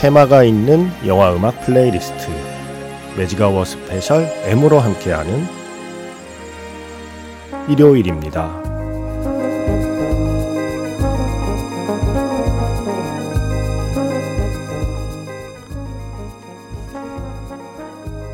[0.00, 2.30] 테마가 있는 영화 음악 playlist
[3.18, 5.44] Magic Hour Special M으로 함께하는
[7.68, 8.62] 일요일입니다.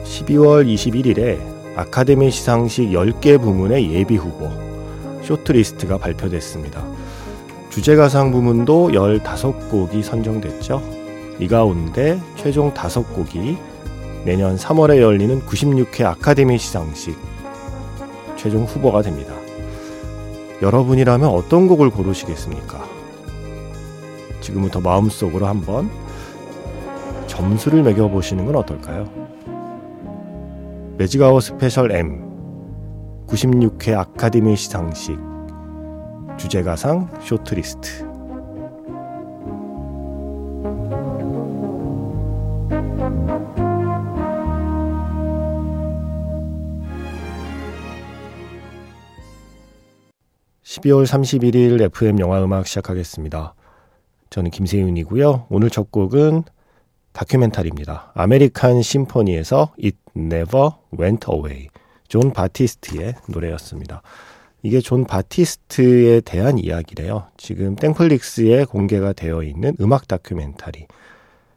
[0.04, 1.40] 12월 21일에
[1.74, 4.52] 아카데미 시상식 10개 부문의 예비 후보
[5.24, 6.86] shortlist가 발표됐습니다.
[7.70, 10.95] 주제가상 부문도 15곡이 선정됐죠.
[11.38, 13.58] 이 가운데 최종 5곡이
[14.24, 17.16] 내년 3월에 열리는 96회 아카데미 시상식
[18.36, 19.34] 최종 후보가 됩니다.
[20.62, 22.84] 여러분이라면 어떤 곡을 고르시겠습니까?
[24.40, 25.90] 지금부터 마음속으로 한번
[27.26, 29.06] 점수를 매겨보시는 건 어떨까요?
[30.96, 32.24] Magic Hour Special M
[33.26, 35.18] 96회 아카데미 시상식
[36.38, 38.15] 주제가상 shortlist
[50.86, 53.54] 12월 31일 FM 영화 음악 시작하겠습니다.
[54.30, 55.46] 저는 김세윤이고요.
[55.48, 56.44] 오늘 첫 곡은
[57.12, 58.12] 다큐멘터리입니다.
[58.14, 61.68] American Symphony에서 It Never Went Away.
[62.08, 64.02] 존 바티스트의 노래였습니다.
[64.62, 67.28] 이게 존 바티스트에 대한 이야기래요.
[67.36, 70.86] 지금 땡플릭스에 공개가 되어 있는 음악 다큐멘터리.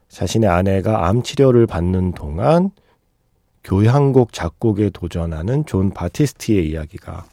[0.07, 2.72] 자신의 아내가 암 치료를 받는 동안
[3.63, 7.25] 교향곡 작곡에 도전하는 존 바티스트의 이야기가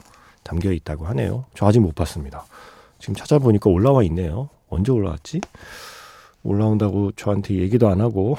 [0.47, 1.45] 담겨 있다고 하네요.
[1.55, 2.45] 저 아직 못 봤습니다.
[3.01, 4.49] 지금 찾아보니까 올라와 있네요.
[4.69, 5.41] 언제 올라왔지?
[6.45, 8.37] 올라온다고 저한테 얘기도 안 하고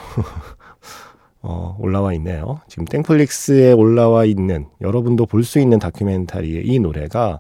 [1.41, 2.62] 어, 올라와 있네요.
[2.67, 7.40] 지금 땡플릭스에 올라와 있는 여러분도 볼 수 있는 다큐멘터리의 이 노래가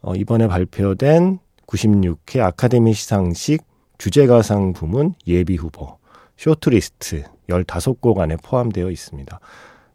[0.00, 3.62] 어, 이번에 발표된 96회 아카데미 시상식
[3.98, 5.98] 주제가상 부문 예비 후보
[6.36, 9.40] 쇼트리스트 15곡 안에 포함되어 있습니다.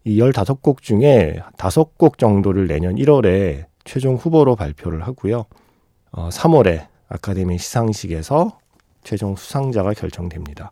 [0.06, 5.46] 이 15곡 중에 5곡 정도를 내년 1월에 최종 후보로 발표를 하고요.
[6.12, 8.60] 어, 3월에 아카데미 시상식에서
[9.04, 10.72] 최종 수상자가 결정됩니다.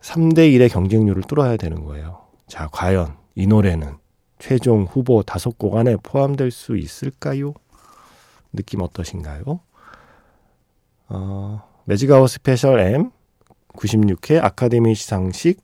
[0.00, 2.26] 3대 1의 경쟁률을 뚫어야 되는 거예요.
[2.46, 3.96] 자, 과연 이 노래는
[4.38, 7.54] 최종 후보 5곡 안에 포함될 수 있을까요?
[8.52, 9.60] 느낌 어떠신가요?
[11.08, 13.10] 어, Magic Hour Special M
[13.74, 15.60] 96회 아카데미 시상식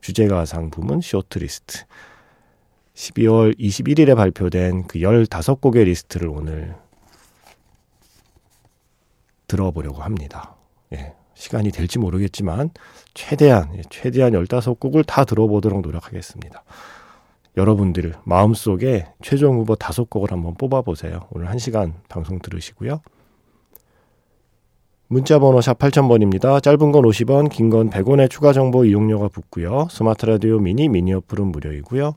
[0.00, 1.84] 주제가상 부문 shortlist
[2.94, 6.74] 12월 21일에 발표된 그 15곡의 리스트를 오늘
[9.48, 10.56] 들어보려고 합니다.
[10.92, 12.70] 예, 시간이 될지 모르겠지만
[13.12, 16.62] 최대한 예, 최대한 15곡을 다 들어보도록 노력하겠습니다.
[17.56, 21.28] 여러분들 마음속에 최종 후보 5곡을 한번 뽑아 보세요.
[21.30, 23.00] 오늘 1시간 방송 들으시고요.
[25.06, 26.62] 문자 번호 샵 8000번입니다.
[26.62, 29.88] 짧은 건 50원, 긴 건 100원의 추가 정보 이용료가 붙고요.
[29.90, 32.16] 스마트 라디오 미니 미니 어플은 무료이고요.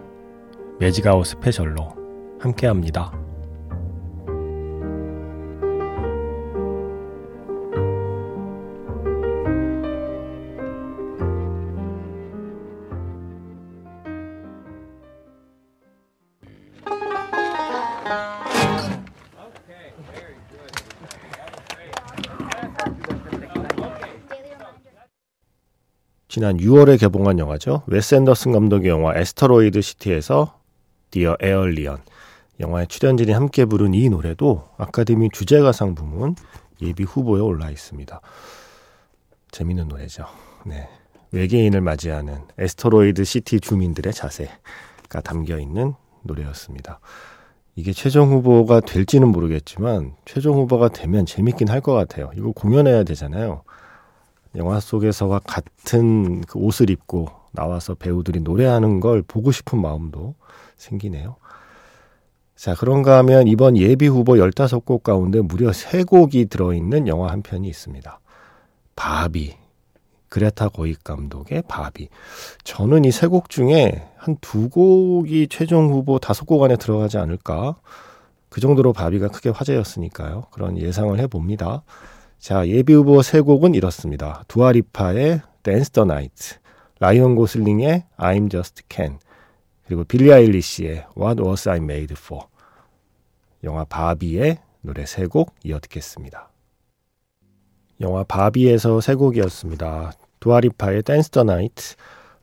[0.81, 1.95] Magic Hour Special로
[2.39, 3.11] 함께합니다.
[26.27, 27.83] 지난 6월에 개봉한 영화죠.
[27.85, 30.60] 웨스 앤더슨 감독의 영화 Asteroid City에서
[31.11, 31.99] Dear Alien
[32.59, 36.35] 영화의 출연진이 함께 부른 이 노래도 아카데미 주제가상 부문
[36.81, 38.21] 예비 후보에 올라 있습니다.
[39.51, 40.25] 재밌는 노래죠.
[40.65, 40.87] 네.
[41.31, 45.93] 외계인을 맞이하는 Asteroid City 주민들의 자세가 담겨 있는
[46.23, 46.99] 노래였습니다.
[47.75, 52.31] 이게 최종 후보가 될지는 모르겠지만 최종 후보가 되면 재밌긴 할 것 같아요.
[52.35, 53.63] 이거 공연해야 되잖아요.
[54.55, 60.35] 영화 속에서와 같은 그 옷을 입고 나와서 배우들이 노래하는 걸 보고 싶은 마음도
[60.81, 61.35] 생기네요.
[62.55, 68.19] 자, 그런가 하면 이번 예비 후보 15곡 가운데 무려 3곡이 들어있는 영화 한 편이 있습니다.
[68.95, 69.55] 바비.
[70.29, 72.07] 그레타 고익 감독의 바비.
[72.63, 77.75] 저는 이 세 곡 중에 한 두 곡이 최종 후보 다섯 곡 안에 들어가지 않을까.
[78.49, 80.45] 그 정도로 바비가 크게 화제였으니까요.
[80.51, 81.83] 그런 예상을 해봅니다.
[82.39, 84.43] 자, 예비 후보 세 곡은 이렇습니다.
[84.47, 86.55] 두아리파의 Dance the Night,
[86.99, 89.19] 라이언 고슬링의 I'm Just Ken,
[89.91, 92.43] 그리고 빌리 아일리시의 What Was I Made For.
[93.65, 96.49] 영화 바비의 노래 세 곡 이어 듣겠습니다.
[97.99, 100.13] 영화 바비에서 세 곡이었습니다.
[100.39, 101.95] 두아리파의 Dance the Night,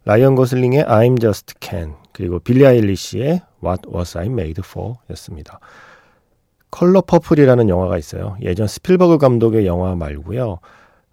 [0.04, 5.58] 라이언 고슬링의 I'm Just Ken, 그리고 빌리 아일리시의 What Was I Made For 였습니다.
[6.70, 8.36] Color Purple이라는 영화가 있어요.
[8.42, 10.58] 예전 스필버그 감독의 영화 말고요.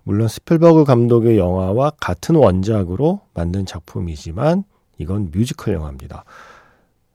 [0.03, 4.65] 물론 스필버그 감독의 영화와 같은 원작으로 만든 작품이지만
[4.97, 6.23] 이건 뮤지컬 영화입니다.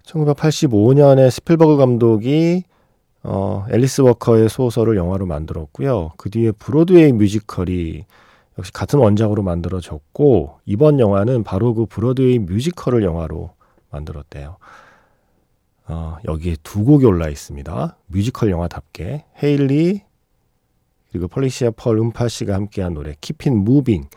[0.05, 2.65] 1985년에 스필버그 감독이
[3.23, 6.13] 어, 앨리스 워커의 소설을 영화로 만들었고요.
[6.17, 8.05] 그 뒤에 브로드웨이 뮤지컬이
[8.59, 13.51] 역시 같은 원작으로 만들어졌고 이번 영화는 바로 그 브로드웨이 뮤지컬을 영화로
[13.91, 14.57] 만들었대요.
[15.89, 17.97] 어, 여기에 두 곡이 올라 있습니다.
[18.07, 20.03] 뮤지컬 영화답게 헤일리
[21.11, 24.09] 그리고 펄리시아 펄 음파시가 함께한 노래 Keep It Moving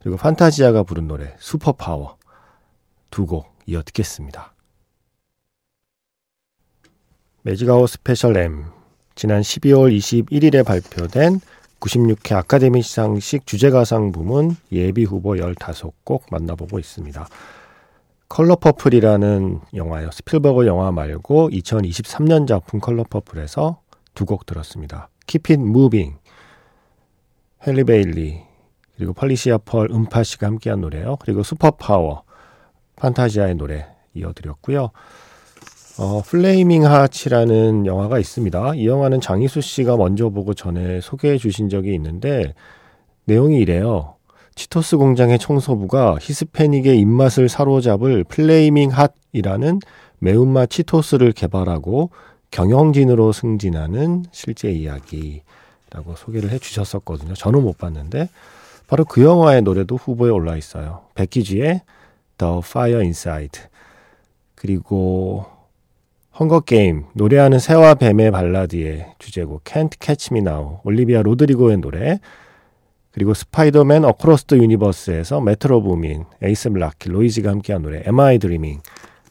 [0.00, 2.16] 그리고 판타지아가 부른 노래 Superpower
[3.10, 4.54] 두 곡 이어 듣겠습니다.
[7.42, 8.64] Magic Hour Special M
[9.14, 11.40] 지난 12월 21일에 발표된
[11.80, 17.26] 96회 아카데미 시상식 주제가상 부문 예비 후보 15곡 만나보고 있습니다.
[18.28, 20.10] Color Purple이라는 영화요.
[20.12, 23.80] 스필버그 영화 말고 2023년 작품 Color Purple에서
[24.14, 25.08] 두 곡 들었습니다.
[25.26, 26.16] Keep It Moving,
[27.66, 28.42] 핼리 베일리,
[28.96, 31.16] 그리고 펄리시아 펄 음파시가 함께한 노래요.
[31.20, 32.24] 그리고 Superpower,
[33.00, 34.90] 판타지아의 노래 이어드렸고요.
[35.98, 38.74] 어, Flamin' Hot이라는 영화가 있습니다.
[38.76, 42.54] 이 영화는 장희수 씨가 먼저 보고 전에 소개해 주신 적이 있는데
[43.24, 44.14] 내용이 이래요.
[44.54, 49.80] 치토스 공장의 청소부가 히스패닉의 입맛을 사로잡을 Flamin' Hot이라는
[50.18, 52.10] 매운맛 치토스를 개발하고
[52.50, 57.34] 경영진으로 승진하는 실제 이야기라고 소개를 해 주셨었거든요.
[57.34, 58.28] 저는 못 봤는데
[58.86, 61.02] 바로 그 영화의 노래도 후보에 올라 있어요.
[61.14, 61.82] 베키 지의
[62.40, 63.60] The Fire Inside
[64.54, 65.44] 그리고
[66.38, 72.18] Hunger Game 노래하는 새와 뱀의 발라드의 주제곡 Can't Catch Me Now 올리비아 로드리고의 노래
[73.10, 78.82] 그리고 스파이더맨 Across the Universe에서 Metro Boomin A$AP Rocky Roisee가 함께한 노래 Am I Dreaming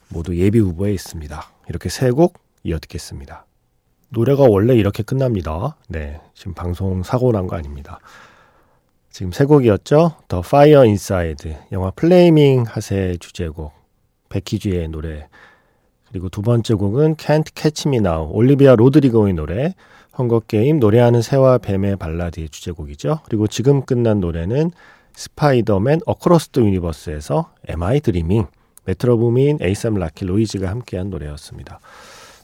[0.08, 1.42] 모두 예비 후보에 있습니다.
[1.68, 3.46] 이렇게 세 곡 이어 듣겠습니다.
[4.10, 5.76] 노래가 원래 이렇게 끝납니다.
[5.88, 8.00] 네, 지금 방송 사고 난 거 아닙니다.
[9.10, 10.14] 지금 세 곡이었죠.
[10.28, 13.72] The Fire Inside 영화 Flamin' Hot의 주제곡
[14.28, 15.28] Becky G의 노래
[16.10, 19.74] 그리고 두 번째 곡은 Can't Catch Me Now, 올리비아 로드리고의 노래,
[20.18, 23.20] 헝거 게임 노래하는 새와 뱀의 발라드의 주제곡이죠.
[23.24, 24.72] 그리고 지금 끝난 노래는
[25.14, 28.48] 스파이더맨 Across the Universe에서 Am I Dreaming,
[28.86, 31.78] Metro Boomin, A$AP Rocky, Roisee가 함께한 노래였습니다.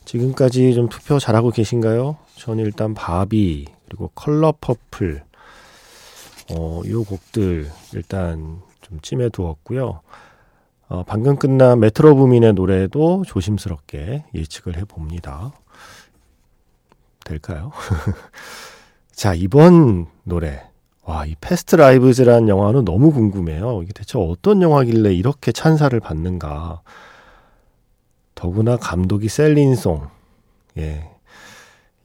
[0.05, 2.17] 지금까지 좀 투표 잘하고 계신가요?
[2.37, 5.23] 저는 일단 바비, 그리고 Color Purple,
[6.53, 10.00] 어, 요 곡들 일단 좀 찜해 두었고요.
[10.88, 15.53] 어, 방금 끝난 Metro Boomin의 노래도 조심스럽게 예측을 해봅니다.
[17.25, 17.73] 될까요?
[19.11, 20.62] 자, 이번 노래.
[21.03, 23.83] 와, 이 패스트 라이브즈라는 영화는 너무 궁금해요.
[23.83, 26.83] 이게 대체 어떤 영화길래 이렇게 찬사를 받는가.
[28.35, 30.09] 더구나 감독이 셀린송.
[30.79, 31.11] 예.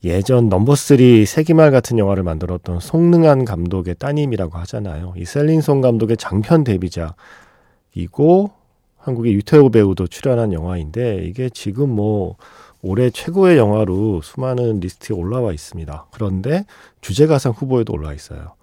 [0.04, 5.14] 예전 넘버3 세기말 같은 영화를 만들었던 송능한 감독의 따님이라고 하잖아요.
[5.16, 8.52] 이 셀린송 감독의 장편 데뷔작이고
[8.98, 12.38] 한국의 유태호 배우도 출연한 영화인데 이게 지금 뭐
[12.82, 16.08] 올해 최고의 영화로 수많은 리스트에 올라와 있습니다.
[16.12, 16.66] 그런데
[17.02, 18.56] 주제가상 후보에도 올라와 있어요.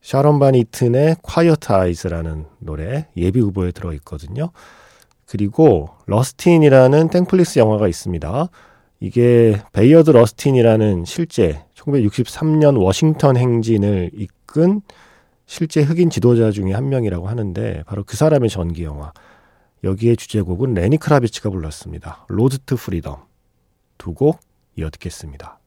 [0.00, 4.50] Sharon Van Etten의 quiet eyes라는 노래 예비 후보에 들어 있거든요.
[5.26, 8.48] 그리고 러스틴이라는 땡플릭스 영화가 있습니다.
[9.04, 14.80] 이게 베이어드 러스틴이라는 실제 1963년 워싱턴 행진을 이끈
[15.44, 19.12] 실제 흑인 지도자 중에 한 명이라고 하는데 바로 그 사람의 전기 영화.
[19.82, 22.24] 여기에 주제곡은 레니 크라비츠가 불렀습니다.
[22.28, 23.16] 로드 투 프리덤.
[23.98, 24.40] 두 곡
[24.76, 25.60] 이어 듣겠습니다.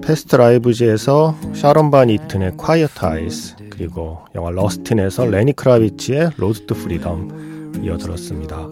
[0.00, 7.82] Past Lives에서 Sharon Van Etten의 Quiet Eyes 그리고 영화 러스틴에서 Lenny Kravitz의 Road to Freedom
[7.82, 8.68] 이어들었습니다.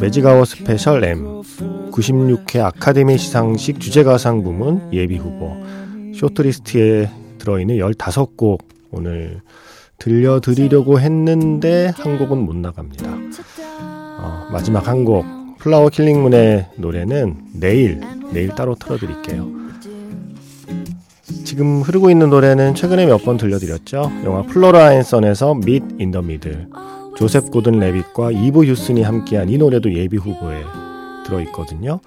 [0.00, 1.42] Magic Hour Special M
[1.90, 5.54] 96회 아카데미 시상식 주제가상 부문 예비 후보
[6.14, 8.60] shortlist에 들어있는 15곡
[8.90, 9.42] 오늘
[9.98, 13.10] 들려드리려고 했는데 한 곡은 못 나갑니다.
[14.18, 18.00] 어, 마지막 한 곡 Flower Killing Moon의 노래는 내일
[18.32, 19.46] 내일 따로 틀어드릴게요.
[21.44, 24.10] 지금 흐르고 있는 노래는 최근에 몇 번 들려드렸죠.
[24.24, 26.66] 영화 Flora and Son에서 Meet in the Middle
[27.16, 30.62] 조셉 고든 레빗과 이브 휴슨이 함께한 이 노래도 예비 후보에
[31.26, 32.00] 들어있거든요.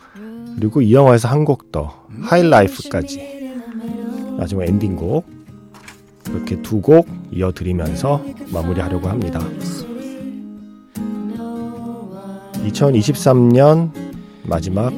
[0.58, 1.94] 그리고 이 영화에서 한 곡 더
[2.24, 3.54] High Life까지
[4.38, 5.26] 마지막 엔딩곡
[6.30, 8.22] 이렇게 두 곡 이어드리면서
[8.52, 9.40] 마무리하려고 합니다.
[12.66, 13.92] 2023년
[14.44, 14.94] 마지막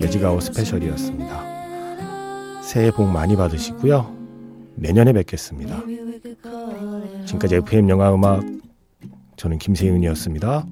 [0.00, 1.50] 매직아웃 스페셜이었습니다.
[2.62, 4.14] 새해 복 많이 받으시고요.
[4.76, 5.82] 내년에 뵙겠습니다.
[7.26, 8.42] 지금까지 FM 영화 음악
[9.36, 10.66] 저는 김세윤이었습니다.